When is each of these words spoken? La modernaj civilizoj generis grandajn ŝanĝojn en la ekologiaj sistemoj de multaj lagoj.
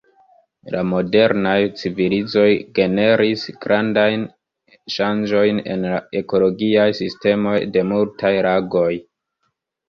La 0.75 0.79
modernaj 0.91 1.57
civilizoj 1.81 2.45
generis 2.79 3.43
grandajn 3.65 4.23
ŝanĝojn 4.95 5.61
en 5.75 5.85
la 5.93 6.01
ekologiaj 6.23 6.89
sistemoj 7.03 7.55
de 7.77 7.85
multaj 7.93 8.33
lagoj. 8.49 8.91